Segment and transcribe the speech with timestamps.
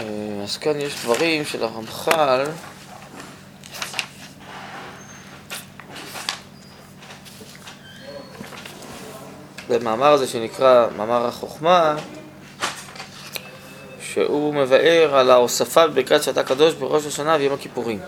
[0.00, 2.44] אה, אז כאן יש דברים של הרמח"ל
[9.68, 11.96] במאמר הזה שנקרא מאמר החוכמה
[14.00, 18.00] שהוא מבאר על ההוספה בברכת שאתה קדוש בראש השנה ויום הכיפורים.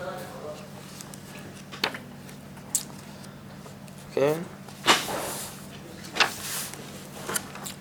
[4.13, 4.33] כן?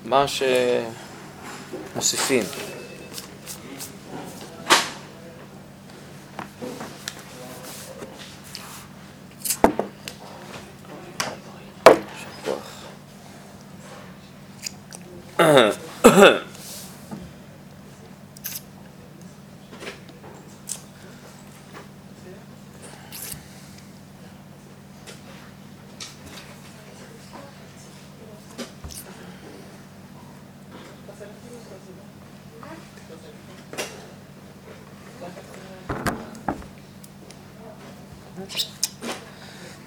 [0.05, 0.25] מה
[1.95, 2.45] שמוסיפים.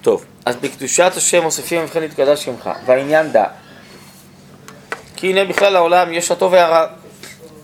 [0.02, 3.44] טוב, אז בקדושת השם מוסיפים ובכן יתקדש שמך, והעניין דע.
[5.16, 6.86] כי הנה בכלל העולם יש הטוב והרע,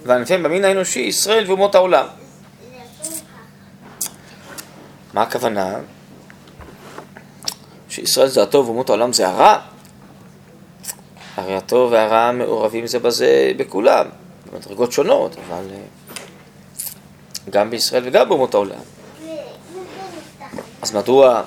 [0.04, 2.06] וענפיהם במין האנושי ישראל ואומות העולם.
[5.14, 5.76] מה הכוונה?
[7.88, 9.58] שישראל זה הטוב ואומות העולם זה הרע?
[11.36, 14.06] הרי הטוב והרע מעורבים זה בזה בכולם,
[14.52, 15.80] במדרגות שונות, אבל אה,
[17.50, 18.97] גם בישראל וגם באומות העולם.
[20.82, 21.42] אז מדוע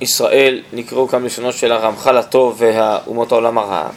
[0.00, 3.88] ישראל נקראו כאן לשונו של הרמח"ל הטוב והאומות העולם הרע?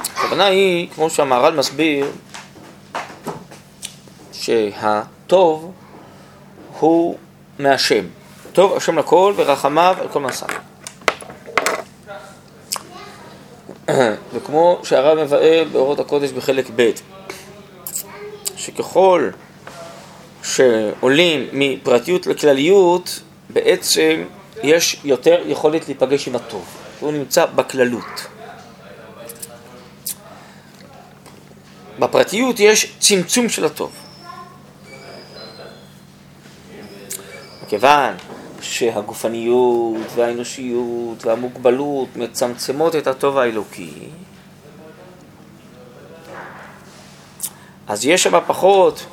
[0.00, 2.10] הכוונה היא, כמו שהמהר"ל מסביר,
[4.32, 5.72] שהטוב
[6.78, 7.16] הוא
[7.58, 8.04] מהשם.
[8.52, 10.48] טוב השם לכל ורחמיו על כל מעשיו.
[14.34, 16.90] וכמו שהרב מבאר באורות הקודש בחלק ב',
[18.56, 19.30] שככל
[20.46, 24.24] שעולים מפרטיות לכלליות, בעצם
[24.62, 26.64] יש יותר יכולת להיפגש עם הטוב.
[27.00, 28.26] הוא נמצא בכללות.
[31.98, 33.92] בפרטיות יש צמצום של הטוב.
[37.62, 38.14] מכיוון
[38.60, 43.90] שהגופניות והאנושיות והמוגבלות מצמצמות את הטוב האלוקי,
[47.88, 49.06] אז יש שם פחות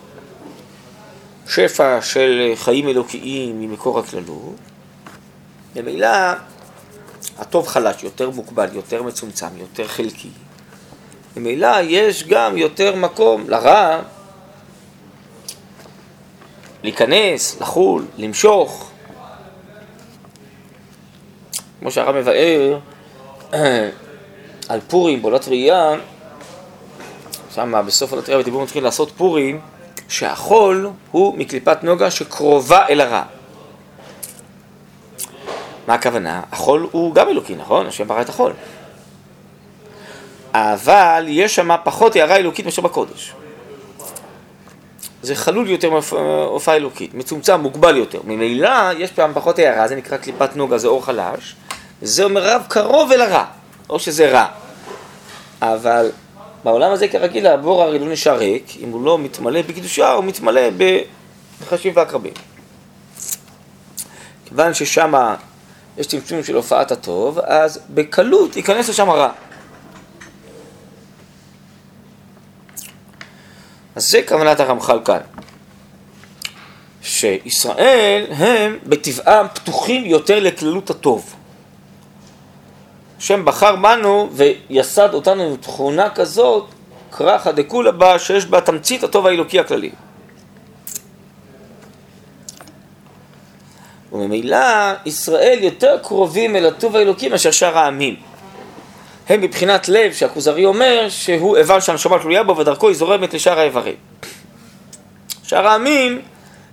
[1.48, 4.56] שפע של חיים אלוקיים ממקור הכללות,
[5.76, 6.08] ממילא
[7.38, 10.30] הטוב חלש, יותר מוגבל, יותר מצומצם, יותר חלקי.
[11.38, 14.02] ממילא יש גם יותר מקום לרע
[16.84, 18.90] להיכנס, לחול, למשוך.
[21.80, 22.80] כמו שהרב מבאר
[24.70, 25.94] על פורים, בעולת ראייה,
[27.56, 29.60] שם בסוף עולת ראייה בדיבור מתחיל לעשות פורים,
[30.14, 33.24] שהחול הוא מקליפת נוגה שקרובה אל הרע.
[35.88, 36.42] מה הכוונה?
[36.52, 37.88] החול הוא גם אלוקי, נכון?
[37.88, 38.54] השם ברא את החול.
[40.54, 43.34] אבל יש שם פחות הערה אלוקית מאשר בקודש.
[45.22, 48.20] זה חלול יותר מהופעה אלוקית, מצומצם, מוגבל יותר.
[48.24, 51.56] ממילא יש פעם פחות הערה, זה נקרא קליפת נוגה, זה אור חלש,
[52.02, 53.46] וזה אומר רב קרוב אל הרע,
[53.90, 54.46] או שזה רע.
[55.62, 56.12] אבל
[56.64, 60.62] בעולם הזה כרגיל הבור הרי לא נשאר ריק, אם הוא לא מתמלא בקדושה, הוא מתמלא
[61.62, 62.34] בחשים ועקרבים.
[64.46, 65.14] כיוון ששם
[65.98, 69.32] יש צמצום של הופעת הטוב, אז בקלות ייכנס לשם הרע.
[73.96, 75.20] אז זה כוונת הרמח"ל כאן.
[77.02, 81.36] שישראל הם בטבעם פתוחים יותר לכללות הטוב.
[83.24, 86.66] השם בחר בנו ויסד אותנו עם תכונה כזאת,
[87.12, 89.90] כרחא דכולה בה, שיש בה תמצית הטוב האלוקי הכללי.
[94.12, 94.58] וממילא
[95.06, 98.16] ישראל יותר קרובים אל הטוב האלוקי מאשר שאר העמים.
[99.30, 103.96] הם מבחינת לב שהכוזרי אומר שהוא איבר שהנשמה תלויה בו ודרכו היא זורמת לשאר האיברים.
[105.44, 106.22] שאר העמים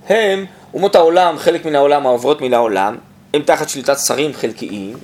[0.09, 2.97] הם אומות העולם, חלק מן העולם העוברות מן העולם,
[3.33, 4.97] הם תחת שליטת שרים חלקיים,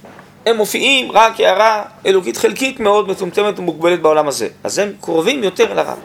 [0.47, 4.47] הם מופיעים רק הערה אלוקית חלקית מאוד מצומצמת ומוגבלת בעולם הזה.
[4.63, 5.95] אז הם קרובים יותר אל הרע.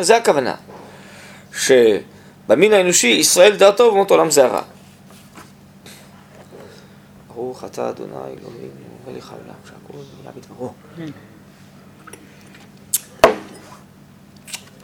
[0.00, 0.54] זה הכוונה.
[1.52, 4.62] שבמין האנושי ישראל דעתו ובאומות העולם זה הרע.
[7.34, 8.70] ברוך אתה אדוני אלוהינו
[9.06, 10.72] מלך העולם שהכל נהיה בדברו.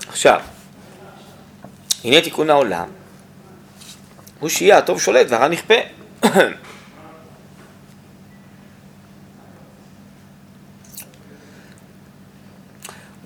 [0.09, 0.41] עכשיו,
[2.05, 2.89] הנה תיקון העולם,
[4.41, 5.75] הוא שיהיה הטוב שולט והרע נכפה.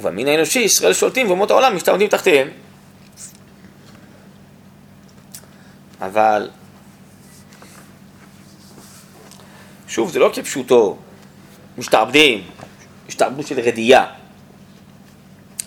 [0.05, 2.49] ובמין האנושי ישראל שולטים ואומות העולם משתעמדים תחתיהם.
[6.01, 6.51] אבל,
[9.89, 10.97] שוב, זה לא כפשוטו,
[11.79, 12.43] משתעבדים,
[13.09, 14.07] השתעבדות של רדייה,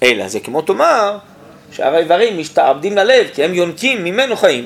[0.04, 1.18] אלא זה כמו תאמר
[1.72, 4.66] שאר האיברים משתעבדים ללב כי הם יונקים ממנו חיים.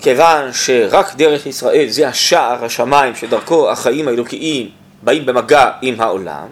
[0.00, 6.46] כיוון שרק דרך ישראל זה השער השמיים שדרכו החיים האלוקיים באים במגע עם העולם,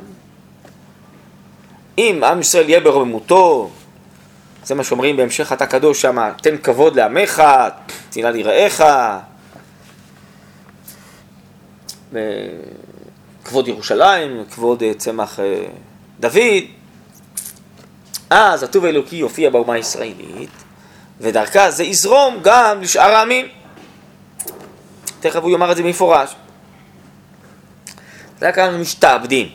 [1.98, 3.70] אם עם ישראל יהיה ברוממותו,
[4.64, 7.42] זה מה שאומרים בהמשך התא קדוש שם, תן כבוד לעמך,
[8.10, 8.84] תנא ליראיך,
[13.44, 15.64] כבוד ירושלים, כבוד אה, צמח אה,
[16.20, 16.64] דוד,
[18.30, 20.50] אז הטוב האלוקי יופיע באומה הישראלית,
[21.20, 23.46] ודרכה זה יזרום גם לשאר העמים.
[25.20, 26.34] תכף הוא יאמר את זה במפורש.
[28.42, 29.48] זה היה כאן משתעבדים.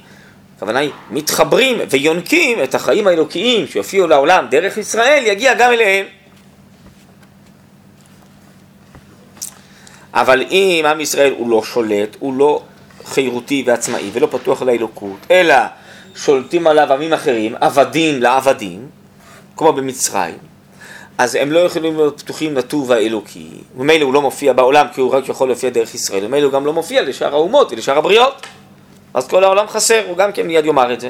[0.58, 6.06] הכוונה היא, מתחברים ויונקים את החיים האלוקיים שיופיעו לעולם דרך ישראל, יגיע גם אליהם.
[10.14, 12.62] אבל אם עם ישראל הוא לא שולט, הוא לא
[13.06, 15.56] חירותי ועצמאי ולא פתוח לאלוקות, אלא
[16.16, 18.88] שולטים עליו עמים אחרים, עבדים לעבדים,
[19.58, 20.38] כמו במצרים,
[21.18, 25.14] אז הם לא יכולים להיות פתוחים לטוב האלוקי, ומילא הוא לא מופיע בעולם כי הוא
[25.14, 28.48] רק יכול להופיע דרך ישראל, ומילא הוא גם לא מופיע לשאר האומות ולשאר הבריאות,
[29.18, 31.10] אז כל העולם חסר, הוא גם כן מיד יאמר את זה.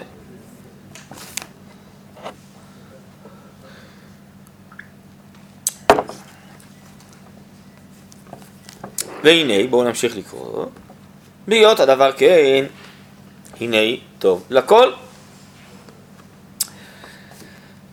[9.24, 10.65] והנה, בואו נמשיך לקרוא.
[11.48, 12.65] בהיות הדבר כן,
[13.59, 13.77] הנה
[14.19, 14.92] טוב לכל.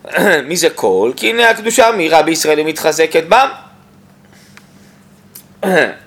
[0.49, 1.13] מי זה כל?
[1.17, 3.49] כי הנה הקדושה מהירה בישראל מתחזקת בם.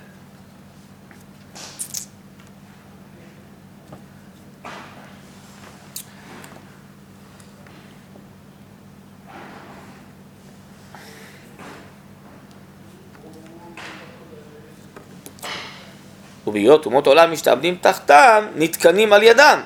[16.48, 19.60] ובהיות אומות העולם משתעבדים תחתם, נתקנים על ידם.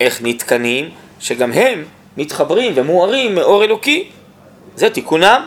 [0.00, 0.90] איך נתקנים?
[1.20, 1.84] שגם הם
[2.16, 4.10] מתחברים ומוארים מאור אלוקי.
[4.76, 5.46] זה תיקונם,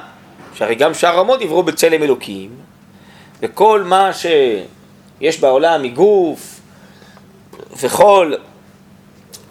[0.54, 2.50] שהרי גם שאר עמוד יבראו בצלם אלוקים,
[3.42, 6.60] וכל מה שיש בעולם מגוף
[7.82, 8.36] וחול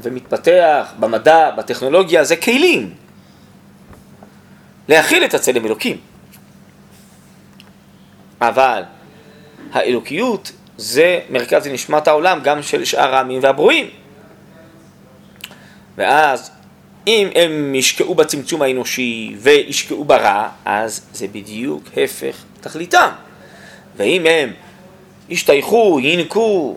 [0.00, 2.94] ומתפתח במדע, בטכנולוגיה, זה כלים
[4.88, 5.96] להכיל את הצלם אלוקים.
[8.40, 8.82] אבל
[9.73, 13.91] האלוקיות זה מרכז נשמת העולם גם של שאר העמים והברואים.
[15.97, 16.51] ואז
[17.07, 23.09] אם הם ישקעו בצמצום האנושי וישקעו ברע, אז זה בדיוק הפך תכליתם.
[23.97, 24.53] ואם הם
[25.29, 26.77] ישתייכו, ינקו,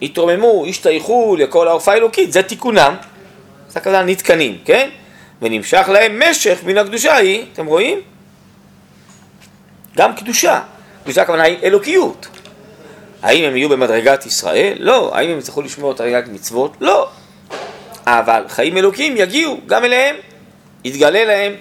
[0.00, 2.94] יתרוממו, ישתייכו לכל העורפה האלוקית, זה תיקונם.
[3.68, 4.90] זה כזה נתקנים, כן?
[5.42, 8.00] ונמשך להם משך מן הקדושה היא, אתם רואים?
[9.96, 10.60] גם קדושה.
[11.04, 12.28] קדושה הכוונה היא אלוקיות.
[13.22, 14.76] האם הם יהיו במדרגת ישראל?
[14.80, 15.10] לא.
[15.14, 16.76] האם הם יצטרכו לשמור את תרי"ג מצוות?
[16.80, 17.08] לא.
[18.06, 20.16] אבל חיים אלוקים יגיעו גם אליהם.
[20.84, 21.52] יתגלה להם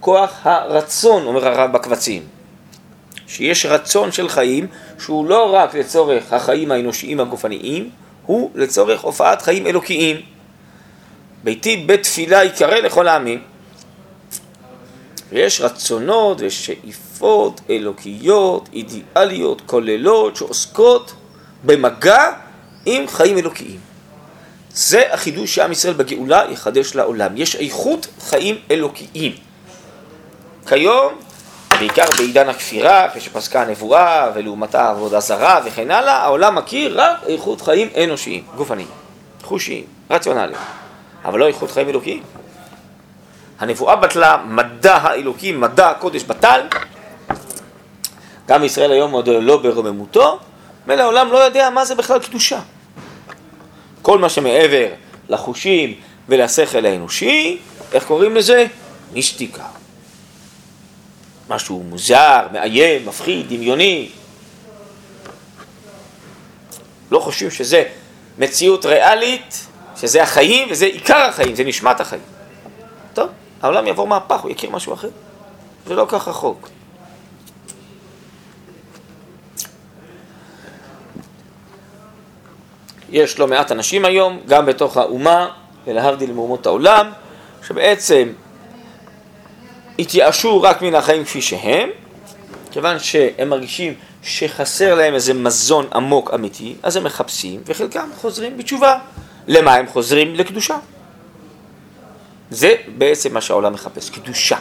[0.00, 2.22] כוח הרצון, אומר הרב בקבצים.
[3.26, 4.66] שיש רצון של חיים
[4.98, 7.90] שהוא לא רק לצורך החיים האנושיים הגופניים,
[8.26, 10.16] הוא לצורך הופעת חיים אלוקיים.
[11.44, 13.42] ביתי בית תפילה יקרא לכל העמים.
[15.32, 17.09] ויש רצונות ושאיפות
[17.70, 21.12] אלוקיות, אידיאליות, כוללות, שעוסקות
[21.64, 22.32] במגע
[22.86, 23.78] עם חיים אלוקיים.
[24.74, 27.36] זה החידוש שעם ישראל בגאולה יחדש לעולם.
[27.36, 29.32] יש איכות חיים אלוקיים.
[30.68, 31.12] כיום,
[31.78, 37.88] בעיקר בעידן הכפירה, כשפסקה הנבואה ולעומתה עבודה זרה וכן הלאה, העולם מכיר רק איכות חיים
[38.04, 38.88] אנושיים, גופניים,
[39.42, 40.60] חושיים, רציונליים,
[41.24, 42.22] אבל לא איכות חיים אלוקיים.
[43.60, 46.60] הנבואה בטלה, מדע האלוקי, מדע הקודש בטל.
[48.50, 50.38] גם ישראל היום עוד לא ברוממותו,
[50.86, 52.60] ולעולם לא יודע מה זה בכלל קדושה.
[54.02, 54.86] כל מה שמעבר
[55.28, 55.94] לחושים
[56.28, 57.58] ולשכל האנושי,
[57.92, 58.66] איך קוראים לזה?
[59.12, 59.64] מיסטיקה.
[61.48, 64.08] משהו מוזר, מאיים, מפחיד, דמיוני.
[67.10, 67.84] לא חושבים שזה
[68.38, 69.66] מציאות ריאלית,
[69.96, 72.22] שזה החיים וזה עיקר החיים, זה נשמת החיים.
[73.14, 73.28] טוב,
[73.62, 75.08] העולם יעבור מהפך, הוא יכיר משהו אחר.
[75.86, 76.68] זה לא כך רחוק.
[83.10, 85.48] יש לא מעט אנשים היום, גם בתוך האומה,
[85.86, 87.10] ולהבדיל מאומות העולם,
[87.66, 88.28] שבעצם
[89.98, 91.88] התייאשו רק מן החיים כפי שהם,
[92.70, 98.98] כיוון שהם מרגישים שחסר להם איזה מזון עמוק אמיתי, אז הם מחפשים, וחלקם חוזרים בתשובה
[99.48, 100.34] למה הם חוזרים?
[100.34, 100.76] לקדושה.
[102.50, 104.56] זה בעצם מה שהעולם מחפש, קדושה.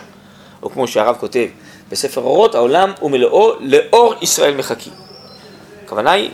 [0.63, 1.45] או כמו שהרב כותב
[1.89, 4.93] בספר אורות, העולם ומלואו לאור ישראל מחכים.
[5.85, 6.31] הכוונה היא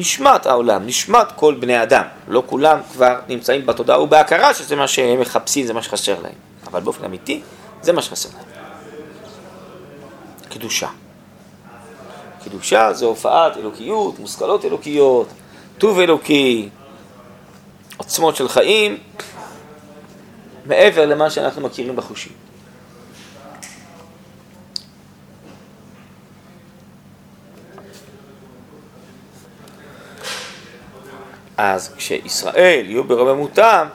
[0.00, 2.04] נשמת העולם, נשמת כל בני אדם.
[2.28, 6.32] לא כולם כבר נמצאים בתודעה ובהכרה שזה מה שהם מחפשים, זה מה שחסר להם.
[6.66, 7.40] אבל באופן אמיתי,
[7.82, 8.46] זה מה שחסר להם.
[10.48, 10.88] קדושה.
[12.44, 15.28] קדושה זה הופעת אלוקיות, מושכלות אלוקיות,
[15.78, 16.68] טוב אלוקי,
[17.96, 18.98] עוצמות של חיים,
[20.66, 22.32] מעבר למה שאנחנו מכירים בחושים.
[31.62, 33.86] אז כשישראל יהיו ברוממותם,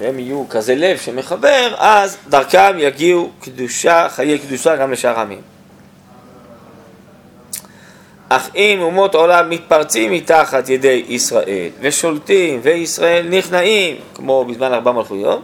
[0.00, 5.40] הם יהיו כזה לב שמחבר, אז דרכם יגיעו קדושה, חיי קדושה גם לשאר העמים.
[8.28, 15.42] אך אם אומות העולם מתפרצים מתחת ידי ישראל ושולטים וישראל נכנעים כמו בזמן ארבע מלכויות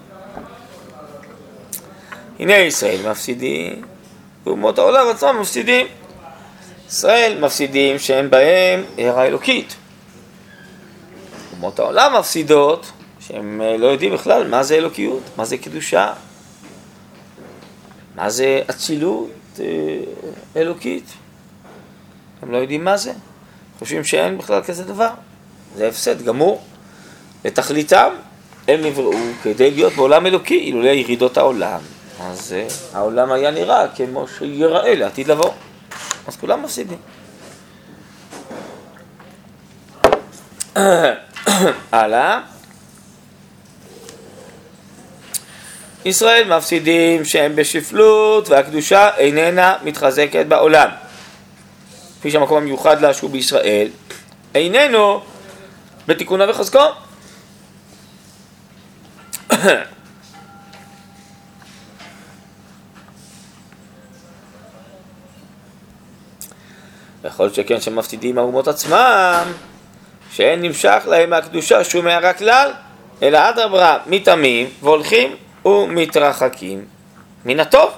[2.38, 3.82] הנה ישראל מפסידים
[4.46, 5.86] ואומות העולם עצמם מפסידים
[6.88, 9.76] ישראל מפסידים שאין בהם ערה אלוקית
[11.62, 12.90] אומות העולם מפסידות
[13.20, 16.12] שהם אה, לא יודעים בכלל מה זה אלוקיות, מה זה קדושה,
[18.14, 19.66] מה זה אצילות אה,
[20.56, 21.04] אלוקית.
[22.42, 23.12] הם לא יודעים מה זה,
[23.78, 25.10] חושבים שאין בכלל כזה דבר.
[25.76, 26.62] זה הפסד גמור.
[27.44, 28.08] לתכליתם
[28.68, 31.80] הם נבראו כדי להיות בעולם אלוקי, אילולא ירידות העולם.
[32.20, 35.50] אז uh, העולם היה נראה כמו שיראה לעתיד לבוא.
[36.26, 36.98] אז כולם מפסידים.
[41.92, 42.40] הלאה.
[46.04, 50.88] ישראל מפסידים שהם בשפלות והקדושה איננה מתחזקת בעולם.
[52.20, 53.88] כפי שהמקום המיוחד לה שהוא בישראל,
[54.54, 55.20] איננו
[56.08, 56.78] בתיקונה וחזקו.
[67.24, 69.52] יכול להיות שכן שמפסידים האומות עצמם,
[70.32, 72.72] שאין נמשך להם מהקדושה שום הערה כלל,
[73.22, 76.84] אלא אדרבה מתאמים והולכים ומתרחקים
[77.44, 77.90] מן הטוב.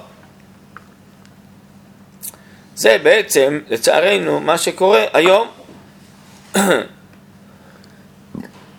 [2.75, 5.47] זה בעצם, לצערנו, מה שקורה היום.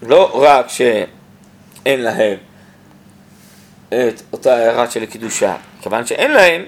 [0.03, 2.37] לא רק שאין להם
[3.89, 6.65] את אותה הערה של הקדושה, כיוון שאין להם,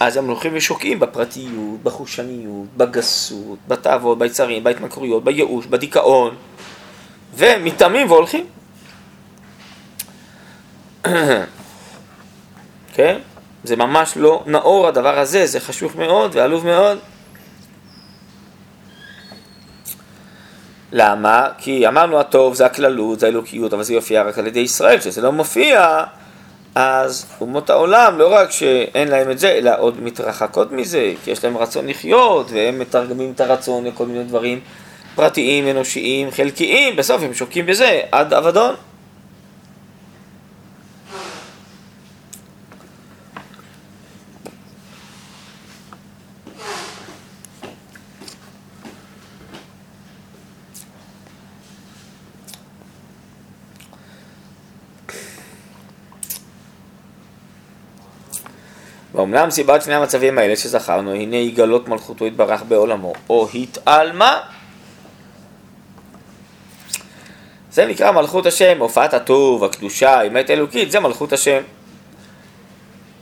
[0.00, 6.34] אז הם הולכים ושוקעים בפרטיות, בחושניות, בגסות, בתאוות, ביצרים, בהתמכרויות, בייאוש, בדיכאון,
[7.34, 8.46] ומתאמים והולכים.
[12.94, 13.18] כן?
[13.64, 16.98] זה ממש לא נאור הדבר הזה, זה חשוך מאוד ועלוב מאוד.
[20.92, 21.48] למה?
[21.58, 25.22] כי אמרנו הטוב זה הכללות, זה האלוקיות, אבל זה יופיע רק על ידי ישראל, כשזה
[25.22, 26.04] לא מופיע,
[26.80, 31.44] אז אומות העולם לא רק שאין להם את זה, אלא עוד מתרחקות מזה, כי יש
[31.44, 34.60] להם רצון לחיות, והם מתרגמים את הרצון לכל מיני דברים
[35.14, 38.74] פרטיים, אנושיים, חלקיים, בסוף הם שוקים בזה עד אבדון.
[59.32, 64.40] ואומנם סיבת שני המצבים האלה שזכרנו, הנה יגלות מלכותו יתברך בעולמו, או התעלמה.
[67.72, 71.60] זה נקרא מלכות השם, הופעת הטוב, הקדושה, אמת אלוקית, זה מלכות השם.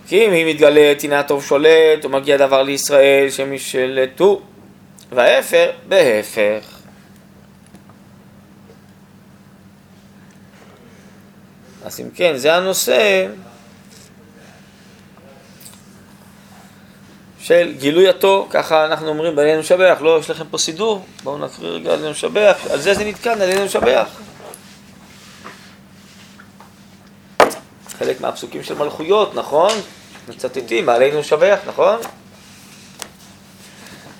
[0.06, 4.40] כי אם היא מתגלית, הנה הטוב שולט, ומגיע דבר לישראל שהם ישלטו,
[5.12, 6.78] וההפך, בהפך.
[11.84, 13.26] אז אם כן, זה הנושא
[17.46, 21.70] של גילוי הטוב, ככה אנחנו אומרים בעלינו לשבח, לא, יש לכם פה סידור, בואו נקריא
[21.70, 24.08] רגע עלינו לשבח, על זה זה נתקן, עלינו לשבח.
[27.98, 29.72] חלק מהפסוקים של מלכויות, נכון?
[30.28, 31.98] מצטטים, עלינו לשבח, נכון?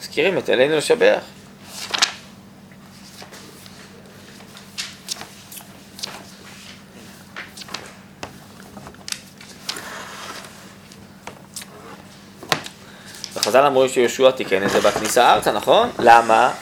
[0.00, 1.20] מזכירים את עלינו לשבח.
[13.56, 15.90] חז"ל אמרו שיהושע תיקן את זה בכניסה ארצה, נכון?
[15.98, 16.52] למה?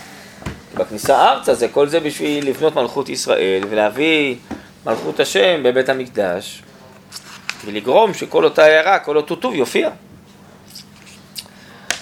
[0.74, 4.36] בכניסה ארצה זה כל זה בשביל לבנות מלכות ישראל ולהביא
[4.86, 6.62] מלכות השם בבית המקדש
[7.64, 9.90] ולגרום שכל אותה הערה, כל אותו טוב יופיע.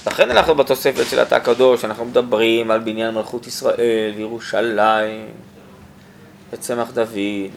[0.06, 5.26] לכן אנחנו בתוספת של התא הקדוש, אנחנו מדברים על בניין מלכות ישראל וירושלים
[6.54, 7.52] את צמח דוד.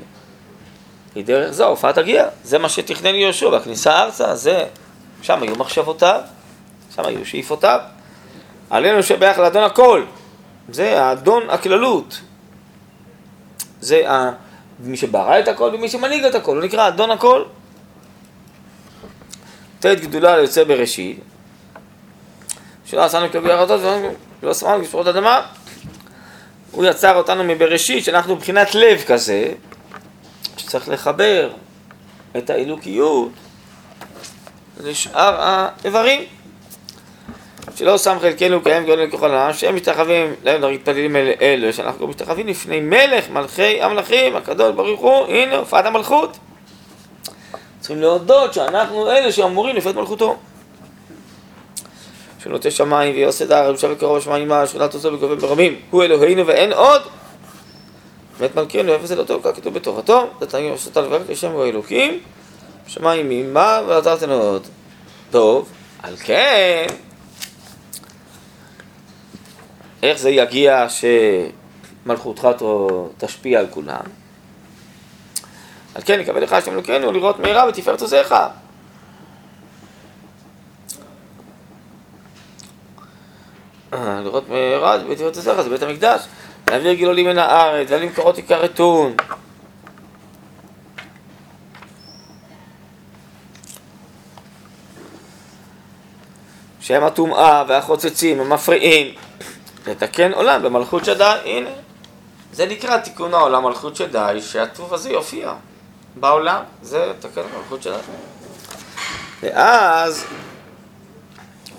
[1.16, 2.28] היא דרך זו, הופעת הגיע.
[2.44, 4.66] זה מה שתכנן יהושע בכניסה ארצה, זה,
[5.22, 6.22] שם היו מחשבותיו,
[6.96, 7.80] שם היו שאיפותיו.
[8.70, 10.04] עלינו שבח לאדון הכל.
[10.70, 12.22] זה האדון הכללות.
[13.82, 14.32] זה ה...
[14.80, 17.44] מי שברא את הכל ומי שמנהיג את הכל, הוא נקרא אדון הכל.
[19.80, 21.20] ט' גדולה ליוצא בראשית,
[22.86, 23.82] שלא עשינו כלבי הרעתות
[24.42, 25.42] ולא שמענו כשפורות אדמה.
[26.72, 29.52] הוא יצר אותנו מבראשית, שאנחנו מבחינת לב כזה,
[30.58, 31.50] שצריך לחבר
[32.38, 33.32] את האלוקיות
[34.84, 36.24] לשאר האיברים.
[37.76, 42.48] שלא שם חלקנו קיים גאון לכוחו לעם, שהם משתחווים להם מתפללים אל אלו, שאנחנו משתחווים
[42.48, 46.38] לפני מלך מלכי המלכים, הקדוש ברוך הוא, הנה הופעת המלכות.
[47.80, 50.36] צריכים להודות שאנחנו אלה שאמורים לפי מלכותו.
[52.44, 56.74] שנוטה שמיים ויוסד הארץ, ושב וקרוב השמיים מה, שכונת עושה וגובה ברבים, הוא אלוהינו ואין
[56.74, 57.02] עוד.
[58.38, 62.20] ואת מלכינו אפס אלו טוב, ככתוב בתורתו, דתיים ועשותה לברך לשם הוא האלוקים,
[62.88, 64.68] שמיים ממה ועזרתנו עוד.
[65.32, 65.70] טוב,
[66.04, 66.88] על כן
[70.04, 70.88] איך זה יגיע
[72.06, 72.48] שמלכותך
[73.18, 74.04] תשפיע על כולם?
[75.96, 78.36] על כן נקבל לך השם אלוקינו לראות מהרה בתפארת עוזיך.
[83.94, 86.22] לראות מהרה בתפארת עוזיך זה בית המקדש.
[86.70, 89.16] להעביר גילולים מן הארץ, ועל מקורות עיקר אתון.
[96.80, 99.16] שהם הטומאה והחוצצים, המפריעים.
[99.88, 101.70] לתקן עולם במלכות שדי, הנה.
[102.54, 105.54] זה נקרא תיקון העולם מלכות שדי, שהטוב הזה יופיע
[106.16, 107.96] בעולם, זה תקן מלכות שדי.
[109.42, 110.26] ואז,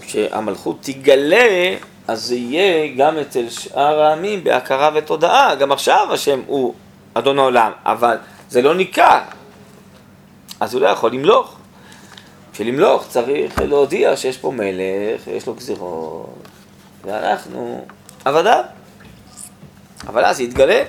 [0.00, 1.76] כשהמלכות תגלה,
[2.08, 5.54] אז זה יהיה גם אצל שאר העמים בהכרה ותודעה.
[5.54, 6.74] גם עכשיו השם הוא
[7.14, 8.16] אדון העולם, אבל
[8.48, 9.20] זה לא ניכר.
[10.60, 11.56] אז הוא לא יכול למלוך.
[12.52, 16.34] בשביל למלוך צריך להודיע שיש פה מלך, יש לו גזירות,
[17.04, 17.86] ואנחנו
[18.26, 18.64] עבדיו.
[20.06, 20.82] אבל אז יתגלה.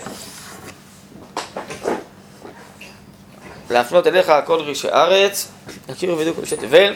[3.70, 5.52] להפנות אליך כל רישי ארץ,
[5.90, 6.94] יכירו כל אישי תבל.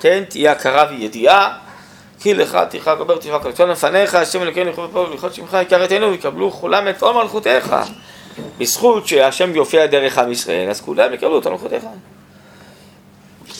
[0.00, 1.58] כן, תהיה הכרה וידיעה,
[2.20, 6.50] כי לך תיכה גבר תשמע צאן לפניך, השם אלוקינו יכולים פה ולכות שמך יכרתנו, ויקבלו
[6.50, 7.74] כולם את עול מלכותיך.
[8.58, 11.84] בזכות שהשם יופיע דרך עם ישראל, אז כולם יקבלו את מלכותיך.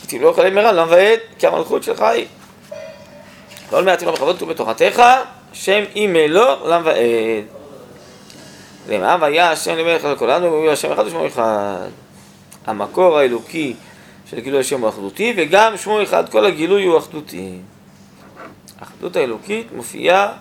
[0.07, 2.27] תבלוך עליהם מרן, לעם ועד, כי המלכות שלך היא.
[3.70, 5.02] כל מעט יום בכבוד ובתורתך,
[5.52, 7.44] שם אימלו עולם ועד.
[8.88, 11.88] למה והיה השם למלך על כולנו, והוא השם אחד ושמו אחד.
[12.66, 13.74] המקור האלוקי
[14.31, 17.59] של גילוי השם הוא אחדותי, וגם שמו אחד, כל הגילוי הוא אחדותי.
[18.81, 20.33] האחדות האלוקית מופיעה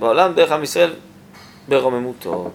[0.00, 0.92] בעולם דרך עם ישראל
[1.68, 2.50] ברוממותו.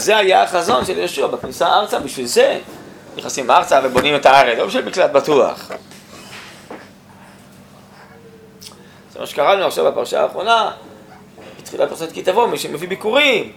[0.00, 2.58] אז זה היה החזון של יהושע בכניסה ארצה, בשביל זה
[3.16, 5.70] נכנסים ארצה ובונים את הארץ, לא בשביל מקלט בטוח.
[9.12, 10.70] זה מה שקראנו עכשיו בפרשה האחרונה,
[11.60, 13.52] בתחילת פרשת כי תבוא, מי שמביא ביקורים.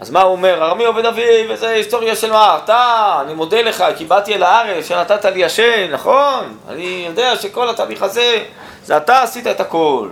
[0.00, 0.64] אז מה הוא אומר?
[0.64, 2.58] ארמי עובד אבי, וזה היסטוריה של מה?
[2.64, 6.58] אתה, אני מודה לך, כי באתי אל הארץ, שנתת לי השם, נכון?
[6.68, 8.44] אני יודע שכל התהליך הזה,
[8.84, 10.08] זה אתה עשית את הכל.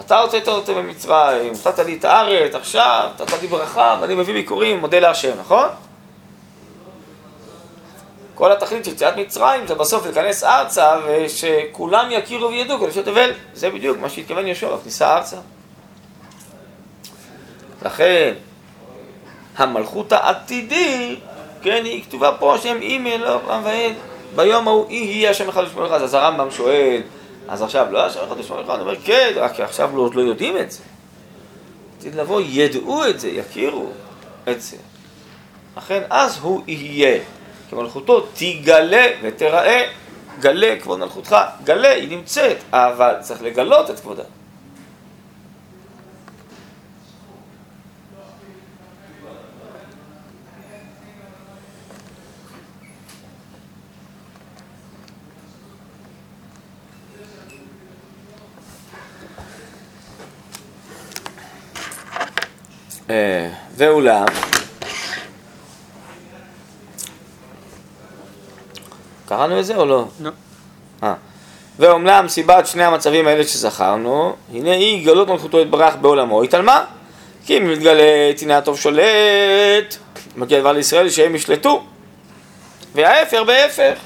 [0.00, 4.80] אתה הוצאת אותי ממצרים, נתת לי את הארץ, עכשיו, נתת לי ברכה, ואני מביא ביקורים,
[4.80, 5.68] מודה להשם, נכון?
[8.34, 13.30] כל התכלית של יציאת מצרים זה בסוף להיכנס ארצה ושכולם יכירו וידעו כל אשר תבל.
[13.54, 15.36] זה בדיוק מה שהתכוון יהושע בכניסה ארצה.
[17.82, 18.34] לכן,
[19.56, 21.16] המלכות העתידי,
[21.62, 23.92] כן, היא כתובה פה, השם אימא לא רם ועד.
[24.34, 26.02] ביום ההוא יהיה השם אחד ושמו אחד.
[26.02, 27.02] אז הרמב"ם שואל,
[27.48, 28.80] אז עכשיו לא השם אחד ושמו אחד?
[28.80, 30.82] אומר, כן, רק עכשיו לא, לא יודעים את זה.
[31.98, 33.86] עתיד לבוא, ידעו את זה, יכירו
[34.48, 34.76] את זה.
[35.76, 37.20] לכן אז הוא יהיה.
[37.68, 39.86] כי מלכותו תגלה ותראה,
[40.40, 44.22] גלה כבוד מלכותך, גלה, היא נמצאת, אבל צריך לגלות את כבודה.
[63.76, 64.26] ואולם
[69.26, 70.04] קראנו את זה או לא?
[70.20, 70.30] לא.
[71.02, 71.14] אה.
[71.78, 76.84] ואומנם סיבת שני המצבים האלה שזכרנו, הנה היא גלות מלכותו יתברך בעולמו, התעלמה.
[77.46, 79.96] כי אם מתגלית, הנה הטוב שולט,
[80.36, 81.84] מגיע דבר לישראל שהם ישלטו.
[82.94, 83.98] וההפך בהפך.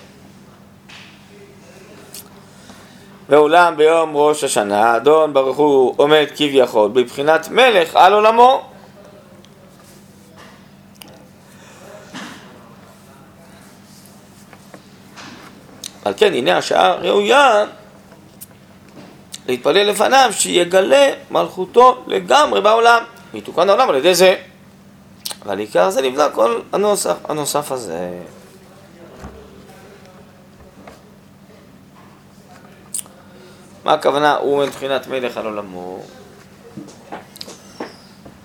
[3.28, 8.75] ואולם ביום ראש השנה, אדון ברוך הוא עומד כביכול בבחינת מלך על עולמו.
[16.06, 17.64] על כן, הנה השעה ראויה
[19.48, 23.02] להתפלל לפניו שיגלה מלכותו לגמרי בעולם.
[23.32, 24.36] ויתוקן העולם על ידי זה.
[25.46, 28.10] ועל עיקר זה נבנה כל הנוסח הנוסף הזה.
[33.84, 36.02] מה הכוונה הוא מבחינת מלך על עולמו?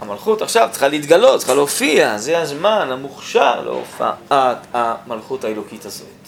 [0.02, 6.21] המלכות עכשיו צריכה להתגלות, צריכה להופיע, זה הזמן המוכשר להופעת המלכות האלוקית הזאת.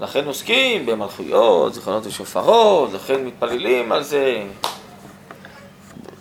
[0.00, 4.42] לכן עוסקים במלכויות, זיכרונות ושופרות, לכן מתפללים על זה,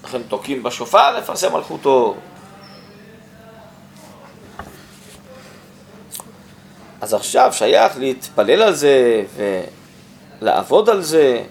[0.03, 2.15] לכן תוקעים בשופר לפרסם מלכותו.
[7.01, 9.23] אז עכשיו שייך להתפלל על זה
[10.41, 11.43] ולעבוד על זה.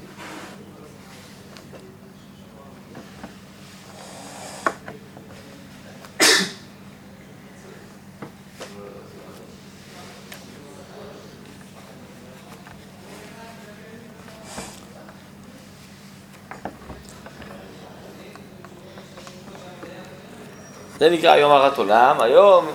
[21.07, 22.67] זה נקרא יום הרת עולם, היום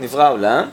[0.00, 0.68] נברא העולם,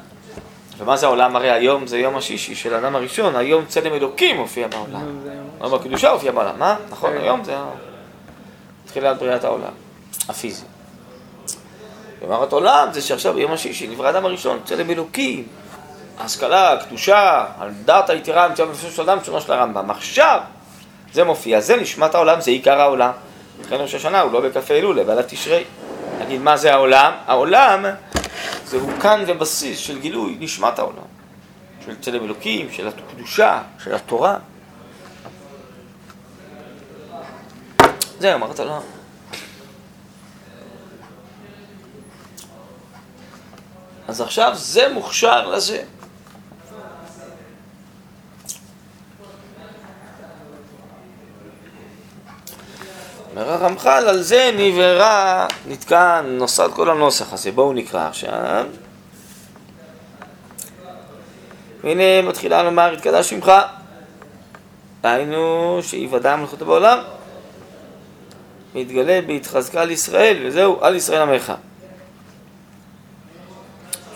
[0.78, 1.36] ומה זה העולם?
[1.36, 5.20] הרי היום זה יום השישי של האדם הראשון, היום צלם אלוקים הופיע בעולם.
[5.62, 6.76] יום הקדושה הופיע בעולם, מה?
[6.90, 7.18] נכון, כן.
[7.22, 7.56] היום זה
[8.86, 9.72] תחילת בריאת העולם,
[10.30, 10.66] הפיזי.
[12.22, 15.48] יום הרת עולם זה שעכשיו יום השישי נברא האדם הראשון, צלם אלוקים,
[16.20, 19.92] השכלה, הקדושה, על דעת היתרה, מצוין בפני של אדם, שונו של הרמב"ם.
[19.92, 20.40] עכשיו
[21.14, 23.12] זה מופיע, זה נשמת העולם, זה עיקר העולם.
[23.62, 25.64] לכן ראש השנה הוא לא בכ"ה אלול, אלא תשרי.
[26.28, 27.14] נגיד, מה זה העולם?
[27.26, 27.86] העולם
[28.66, 31.04] זהו כאן ובסיס של גילוי נשמת העולם,
[31.86, 34.38] של צלם אלוקים, של הקדושה, של התורה.
[38.20, 38.80] זה אמרת לא.
[44.08, 45.84] אז עכשיו זה מוכשר לזה.
[53.38, 57.52] אומר הרמח"ל, על זה נברא, נתקע, נוסד כל הנוסח הזה.
[57.52, 58.66] בואו נקרא עכשיו.
[61.84, 63.52] והנה מתחילה לומר, התקדש שמך.
[65.04, 67.00] היינו שיוודע מלכותו בעולם.
[68.76, 71.54] מתגלה בהתחזקה על ישראל, וזהו, על ישראל עמך.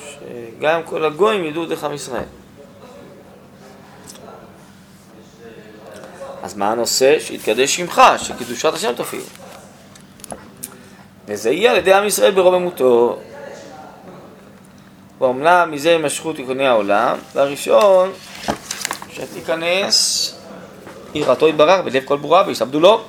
[0.10, 2.41] שגם כל הגויים ידעו דרך עם ישראל.
[6.44, 7.20] אז מה הנושא?
[7.20, 9.20] שיתקדש שמך, שקדושת השם תופיע.
[11.28, 13.20] וזה יהיה על ידי עם ישראל ברוממותו.
[15.20, 18.12] ואומנם מזה יימשכו תיקוני העולם, והראשון,
[19.10, 20.36] שתיכנס
[21.14, 23.02] יראתו יתברך בלב כל ברורה ויסעבדו לו.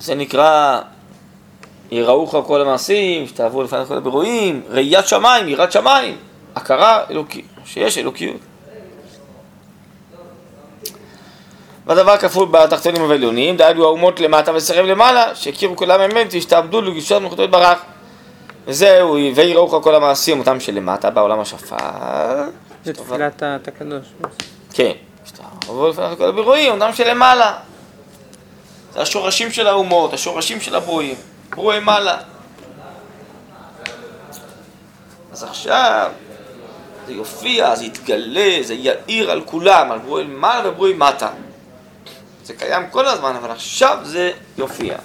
[0.00, 0.80] זה נקרא
[1.90, 6.16] יראוך כל המעשים, שתעברו לפני כל הבירואים, ראיית שמיים, יראת שמיים,
[6.56, 8.51] הכרה אלוקית, שיש אלוקיות.
[11.86, 17.42] והדבר כפול בתחתונים ובעליונים, דהיינו האומות למטה וסרב למעלה, שהכירו כולם אמת והשתעבדו לגישת מלכותו
[17.42, 17.78] יתברך.
[18.66, 21.76] וזהו, ויראו כל המעשים אותם שלמטה בעולם השפר.
[22.84, 24.06] זה תפילת הקדוש.
[24.72, 24.92] כן,
[25.68, 27.54] אבל לפני כל הבירואים, אותם שלמעלה.
[28.92, 31.14] זה השורשים של האומות, השורשים של הברואים,
[31.50, 32.16] ברואי מעלה.
[35.32, 36.10] אז עכשיו
[37.06, 41.28] זה יופיע, זה יתגלה, זה יאיר על כולם, על ברואי מעלה וברואי מטה.
[42.44, 44.96] זה קיים כל הזמן, אבל עכשיו זה יופיע.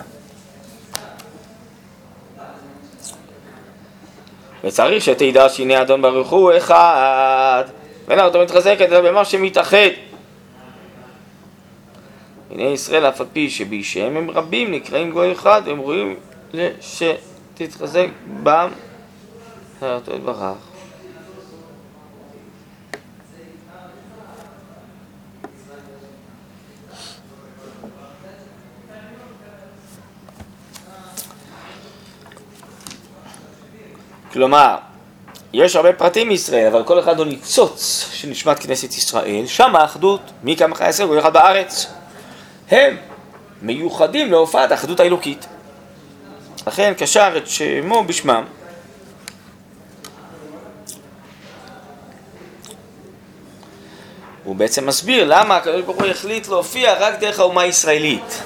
[4.63, 7.63] וצריך שתדע שהנה אדון ברוך הוא אחד,
[8.08, 9.89] ואין אותו מתחזקת אלא במה שמתאחד.
[12.52, 16.15] הנה ישראל אף על פי שבישיהם הם רבים נקראים גוי אחד והם רואים
[16.82, 18.08] שתתחזק
[18.43, 18.69] בם
[19.82, 20.77] אותו יתברך.
[34.38, 34.76] כלומר,
[35.54, 40.21] יש הרבה פרטים מישראל, אבל כל אחד הוא ניצוץ של נשמת כנסת ישראל, שם האחדות,
[40.43, 41.88] מי חיי ישראל הוא אחד בארץ.
[42.71, 42.97] הם
[43.62, 45.47] מיוחדים להופעת האחדות האלוקית.
[46.67, 48.43] לכן קשר את שמו בשמם.
[54.43, 58.43] הוא בעצם מסביר למה הקדוש ברוך הוא החליט להופיע רק דרך האומה הישראלית.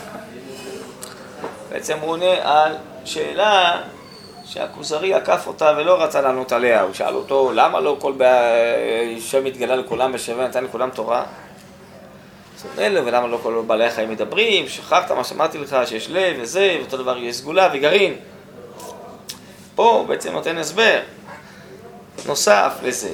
[1.72, 2.76] בעצם הוא עונה על
[3.06, 3.82] שאלה
[4.54, 6.82] שהכוזרי עקף אותה ולא רצה לענות עליה.
[6.82, 8.14] הוא שאל אותו, למה לא כל
[9.20, 11.26] שם התגלה לכולם בשווה נתן לכולם תורה?
[12.56, 14.68] אז הוא ולמה לא כל בעלי החיים מדברים?
[14.68, 18.16] שכחת מה שאמרתי לך, שיש לב וזה, ואותו דבר יש סגולה וגרעין.
[19.76, 21.00] פה הוא בעצם נותן הסבר
[22.26, 23.14] נוסף לזה,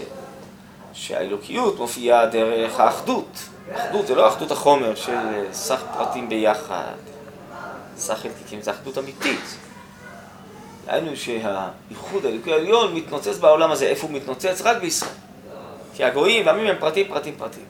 [0.93, 3.39] שהאלוקיות מופיעה דרך האחדות.
[3.75, 5.17] אחדות זה לא אחדות החומר של
[5.51, 6.95] סך פרטים ביחד,
[7.97, 9.66] סך חלקיקים, זה אחדות אמיתית.
[10.87, 13.85] דהיינו שהאיחוד האלוקי העליון מתנוצץ בעולם הזה.
[13.85, 14.61] איפה הוא מתנוצץ?
[14.61, 15.11] רק בישראל.
[15.93, 17.63] כי הגויים והעמים הם פרטים, פרטים, פרטים.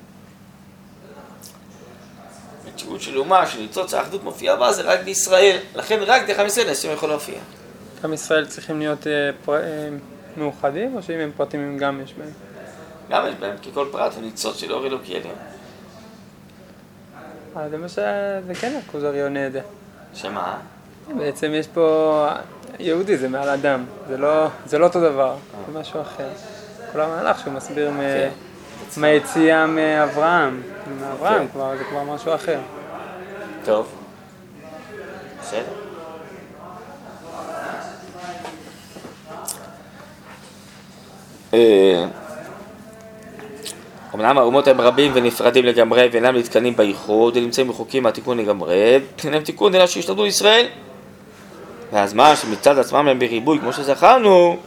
[2.67, 5.57] מציאות של אומה, של ניצוץ האחדות מופיעה בה, זה רק בישראל.
[5.75, 7.39] לכן רק דרך עם ישראל השם יכול להופיע.
[8.03, 9.53] עם ישראל צריכים להיות אה, פר...
[9.55, 9.89] אה,
[10.37, 12.29] מאוחדים, או שאם הם פרטים הם גם יש בהם?
[13.09, 15.35] גם יש בהם, כי כל פרט הוא ניצוץ של אור אלוקי עליון.
[17.57, 19.61] אה, זה מה שזה כן הכוזרי עונה את זה.
[20.13, 20.57] שמה?
[21.17, 22.27] בעצם יש פה,
[22.79, 25.35] יהודי זה מעל אדם, זה לא, זה לא אותו דבר,
[25.67, 26.27] זה משהו אחר.
[26.93, 27.97] כל המהלך שהוא מסביר מ...
[27.97, 28.29] כן.
[28.97, 30.61] מהיציאה מאברהם,
[30.99, 31.47] מאברהם כן.
[31.53, 32.59] כבר, זה כבר משהו אחר.
[33.65, 33.87] טוב,
[35.41, 35.61] בסדר.
[41.53, 42.05] אה,
[44.15, 49.43] אמנם האומות הם רבים ונפרדים לגמרי ואינם נתקנים בייחוד ונמצאים רחוקים מהתיקון לגמרי, אין להם
[49.43, 50.67] תיקון אלא שישתדלו ישראל.
[51.91, 54.57] ואז מה שמצד עצמם הם בריבוי כמו שזכרנו,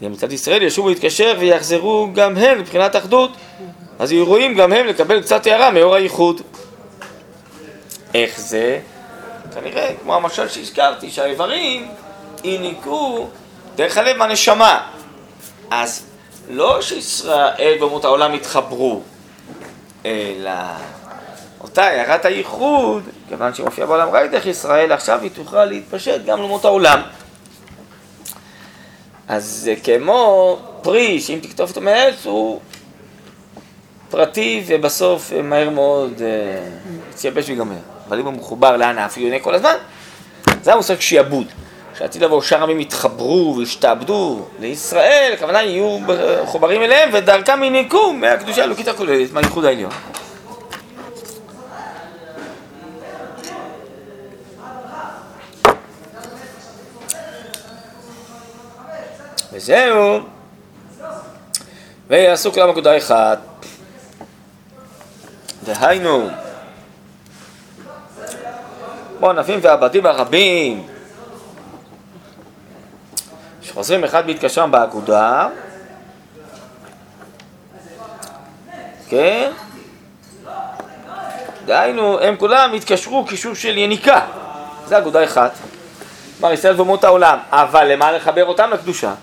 [0.00, 3.30] הנה מצד ישראל ישובו להתקשר ויחזרו גם הם מבחינת אחדות,
[3.98, 6.40] אז יהיו רואים גם הם לקבל קצת הערה מאור הייחוד.
[8.14, 8.80] איך זה?
[9.54, 11.88] כנראה כמו המשל שהזכרתי, שהאיברים
[12.44, 13.28] יניקו
[13.76, 14.80] דרך הלב מהנשמה.
[15.70, 16.06] אז
[16.50, 19.00] לא שישראל ואומות העולם יתחברו,
[20.06, 20.50] אלא
[21.60, 26.64] אותה הערת הייחוד, כיוון שמופיע בעולם רק דרך ישראל, עכשיו היא תוכל להתפשט גם לאומות
[26.64, 27.00] העולם.
[29.28, 32.60] אז זה כמו פרי שאם תקטוף אותו מעץ הוא
[34.10, 36.68] פרטי ובסוף מהר מאוד אה,
[37.10, 37.74] יתייבש ויגמר.
[38.08, 39.74] אבל אם הוא מחובר לאן אפילו יונה כל הזמן,
[40.62, 41.46] זה המושג שיעבוד.
[41.98, 45.98] שעתיד לבוא שאר עמים יתחברו וישתעבדו לישראל, הכוונה יהיו
[46.42, 49.90] מחוברים אליהם ודרכם יניקו מהקדושה האלוקית הכוללת, מהייחוד העליון.
[59.58, 60.20] וזהו,
[62.08, 63.38] ויעשו כולם אגודה אחת.
[65.64, 66.28] דהיינו,
[69.18, 70.86] כמו ענפים ועבדים הרבים
[73.62, 75.48] שחוזרים אחד בהתקשרם באגודה,
[79.08, 79.50] כן?
[81.66, 84.20] דהיינו, הם כולם התקשרו קישור של יניקה,
[84.86, 85.52] זה אגודה אחת.
[86.38, 89.14] כלומר, ישראל ואומות העולם, אבל למה לחבר אותם לקדושה?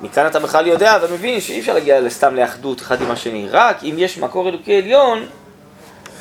[0.00, 3.94] מכאן אתה בכלל יודע ומבין שאי אפשר להגיע סתם לאחדות אחד עם השני, רק אם
[3.98, 5.26] יש מקור אלוקי עליון,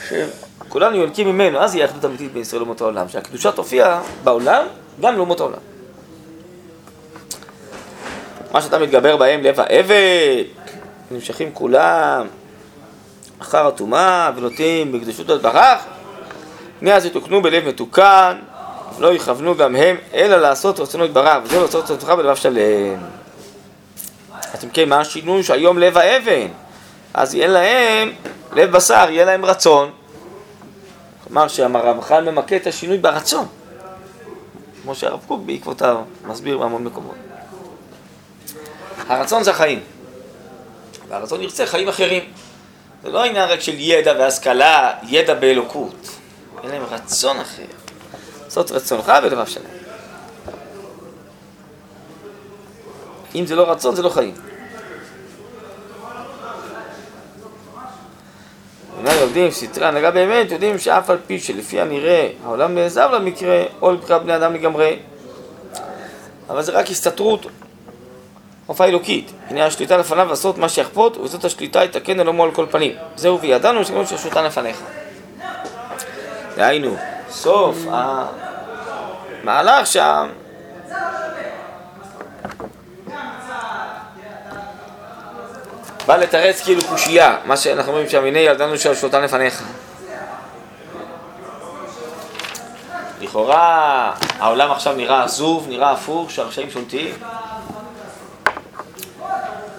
[0.07, 4.65] שכולנו יונקים ממנו, אז יהיה אחדות אמיתית בין ישראל לאומות העולם, שהקדושה תופיע בעולם,
[5.01, 5.59] גם לאומות העולם.
[8.51, 10.43] מה שאתה מתגבר בהם לב האבד,
[11.11, 12.27] נמשכים כולם
[13.39, 15.79] אחר הטומאה ונוטים בקדושות התברך,
[16.81, 18.37] מאז יתוקנו בלב מתוקן,
[18.99, 22.99] לא יכוונו גם הם, אלא לעשות רצונו יתברך, וזה לעשות רצונך בלבב שלם.
[24.53, 26.47] אז אם כן, מה השינוי שהיום לב האבן?
[27.13, 28.11] אז יהיה להם
[28.53, 29.91] לב בשר, יהיה להם רצון.
[31.23, 33.47] כלומר שהרמח"ל ממקד את השינוי ברצון.
[34.83, 37.15] כמו שהרב קוק בעקבותיו מסביר בהמון מקומות.
[39.07, 39.79] הרצון זה החיים.
[41.07, 42.23] והרצון ירצה חיים אחרים.
[43.03, 46.09] זה לא עניין רק של ידע והשכלה, ידע באלוקות.
[46.63, 47.63] אין להם רצון אחר.
[48.45, 49.86] לעשות רצונך בלבב שלם.
[53.35, 54.33] אם זה לא רצון, זה לא חיים.
[58.97, 63.91] אולי יודעים סתרי הנהגה באמת, יודעים שאף על פי שלפי הנראה העולם נעזב למקרה או
[63.91, 64.99] לבחירת בני אדם לגמרי,
[66.49, 67.45] אבל זה רק הסתתרות
[68.65, 69.31] הופעה אלוקית.
[69.47, 72.91] הנה השליטה לפניו לעשות מה שיכפות, וזאת השליטה יתקן אלומו על כל פנים.
[73.15, 74.81] זהו וידענו שגם ששולטן לפניך.
[76.55, 76.95] דהיינו,
[77.29, 77.77] סוף
[79.43, 80.27] המהלך שם
[86.07, 89.63] בא לתרץ כאילו קושייה, מה שאנחנו אומרים שם, הנה ילדנו של שולטן לפניך.
[93.21, 97.15] לכאורה העולם עכשיו נראה עזוב, נראה הפוך, שהרשעים שולטים.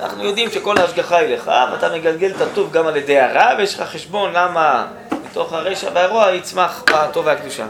[0.01, 3.75] אנחנו יודעים שכל ההשגחה היא לך, ואתה מגלגל את הטוב גם על ידי הרע, ויש
[3.75, 4.87] לך חשבון למה
[5.31, 7.67] מתוך הרשע והרוע יצמח הטוב והקדושה.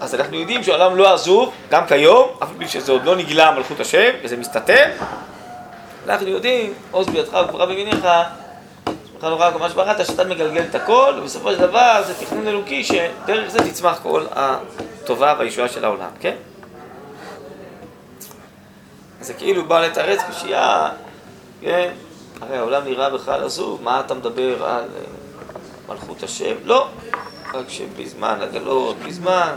[0.00, 3.80] אז אנחנו יודעים שהעולם לא עזוב, גם כיום, אף פי שזה עוד לא נגלה מלכות
[3.80, 4.86] השם, וזה מסתתר.
[6.04, 8.06] אנחנו יודעים, עוז בידך וגבורה במיניך,
[9.12, 12.84] שמך נורא כל מה שבראת, שאתה מגלגל את הכל, ובסופו של דבר זה תכנון אלוקי,
[12.84, 16.34] שדרך זה תצמח כל הטובה והישועה של העולם, כן?
[19.20, 20.90] זה כאילו בא לתרץ קושייה,
[21.60, 21.90] כן?
[22.40, 25.00] הרי העולם נראה בכלל עזוב, מה אתה מדבר על אה,
[25.88, 26.54] מלכות השם?
[26.64, 26.88] לא,
[27.54, 29.52] רק שבזמן הגלות, בזמן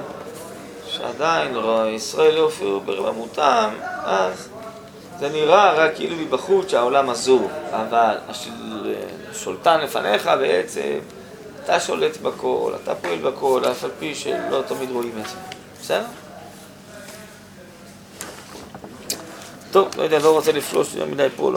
[0.88, 3.70] שעדיין לא, ישראל לא הופיעו ברממותם,
[4.06, 4.50] אז
[5.20, 8.16] זה נראה רק כאילו מבחוץ שהעולם עזוב, אבל
[9.32, 11.00] השולטן לפניך בעצם,
[11.64, 15.36] אתה שולט בכל, אתה פועל בכל, אף על פי שלא תמיד רואים את זה.
[15.82, 16.06] בסדר?
[19.72, 21.52] טוב, לא יודע, לא רוצה לפלוש יותר מדי פה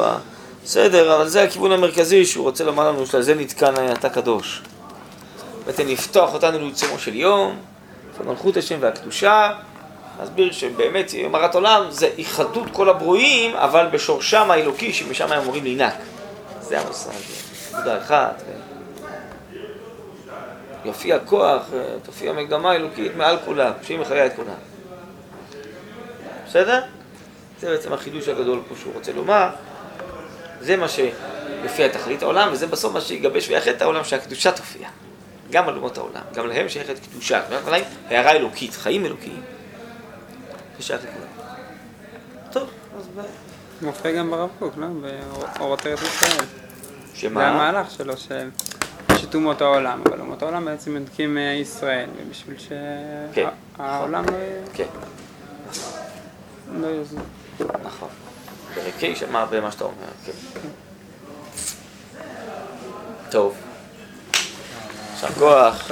[0.65, 4.63] בסדר, אבל זה הכיוון המרכזי שהוא רוצה לומר לנו שעל זה נתקן אתה קדוש.
[5.65, 7.57] ואתם לפתוח אותנו לעיצומו של יום,
[8.21, 9.53] ומלכות השם והקדושה,
[10.21, 15.95] להסביר שבאמת מרת עולם זה איחדות כל הברואים, אבל בשורשם האלוקי שמשם הם אמורים להינק.
[16.61, 17.11] זה המושג,
[17.73, 18.43] נקודה אחת.
[20.85, 21.63] יופיע כוח,
[22.03, 24.55] תופיע מגמה אלוקית מעל כולם, שהיא מחיה את כולם.
[26.47, 26.81] בסדר?
[27.61, 29.49] זה בעצם החידוש הגדול פה שהוא רוצה לומר.
[30.61, 34.89] זה מה שיופיע תכלית העולם, וזה בסוף מה שיגבש ויחד את העולם, שהקדושה תופיע.
[35.51, 37.41] גם על אומות העולם, גם להם שייכת קדושה,
[38.09, 39.43] הערה אלוקית, חיים אלוקיים.
[40.83, 41.51] שייך לכולם.
[42.53, 43.21] טוב, אז ב...
[43.83, 44.87] מופיע גם ברב קוק, לא?
[45.59, 46.47] באורות ארץ ישראל.
[47.15, 47.41] שמה?
[47.41, 48.51] זה המהלך שלו, של
[49.07, 52.57] פשיט אומות העולם, אבל אומות העולם בעצם מדקים ישראל, ובשביל
[53.33, 54.63] כן, שהעולם לא יהיה...
[54.75, 54.87] כן,
[56.73, 57.19] לא יזוז.
[57.85, 58.09] נכון.
[58.75, 60.33] בריקי שמע הרבה מה שאתה אומר, כן.
[63.31, 63.57] טוב.
[65.13, 65.91] יישר כוח.